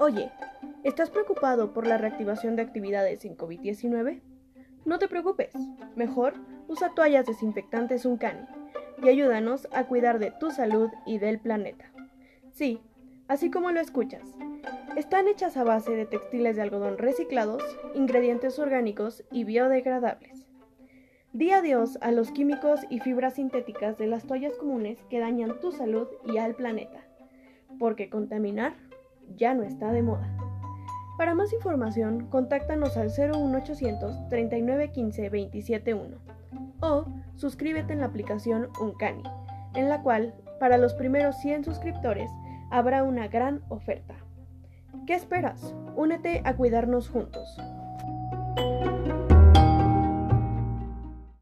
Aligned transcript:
Oye, 0.00 0.30
¿estás 0.82 1.10
preocupado 1.10 1.72
por 1.72 1.86
la 1.86 1.96
reactivación 1.96 2.56
de 2.56 2.62
actividades 2.62 3.24
en 3.24 3.36
COVID-19? 3.36 4.20
No 4.84 4.98
te 4.98 5.06
preocupes, 5.06 5.54
mejor 5.94 6.34
usa 6.66 6.92
toallas 6.94 7.24
desinfectantes 7.24 8.04
Uncani 8.04 8.46
y 9.02 9.08
ayúdanos 9.08 9.68
a 9.72 9.84
cuidar 9.84 10.18
de 10.18 10.32
tu 10.32 10.50
salud 10.50 10.90
y 11.06 11.18
del 11.18 11.38
planeta. 11.38 11.90
Sí, 12.52 12.80
así 13.28 13.50
como 13.50 13.70
lo 13.70 13.80
escuchas. 13.80 14.22
Están 14.96 15.28
hechas 15.28 15.56
a 15.56 15.64
base 15.64 15.92
de 15.92 16.06
textiles 16.06 16.56
de 16.56 16.62
algodón 16.62 16.98
reciclados, 16.98 17.62
ingredientes 17.94 18.58
orgánicos 18.58 19.24
y 19.30 19.44
biodegradables. 19.44 20.46
Di 21.32 21.52
adiós 21.52 21.96
a 22.00 22.10
los 22.10 22.32
químicos 22.32 22.80
y 22.90 22.98
fibras 22.98 23.34
sintéticas 23.34 23.98
de 23.98 24.08
las 24.08 24.26
toallas 24.26 24.56
comunes 24.56 24.98
que 25.08 25.20
dañan 25.20 25.60
tu 25.60 25.70
salud 25.70 26.08
y 26.24 26.38
al 26.38 26.54
planeta, 26.54 27.06
porque 27.78 28.10
contaminar 28.10 28.74
ya 29.34 29.54
no 29.54 29.62
está 29.62 29.92
de 29.92 30.02
moda. 30.02 30.28
Para 31.18 31.34
más 31.34 31.52
información, 31.52 32.26
contáctanos 32.26 32.96
al 32.96 33.08
01800 33.08 34.28
3915 34.28 35.30
271 35.30 36.18
o 36.80 37.06
suscríbete 37.34 37.92
en 37.92 38.00
la 38.00 38.06
aplicación 38.06 38.68
Uncani, 38.80 39.22
en 39.74 39.88
la 39.88 40.02
cual, 40.02 40.34
para 40.60 40.78
los 40.78 40.94
primeros 40.94 41.36
100 41.38 41.64
suscriptores, 41.64 42.30
habrá 42.70 43.02
una 43.02 43.28
gran 43.28 43.62
oferta. 43.68 44.14
¿Qué 45.06 45.14
esperas? 45.14 45.74
Únete 45.94 46.42
a 46.44 46.56
cuidarnos 46.56 47.08
juntos. 47.08 47.58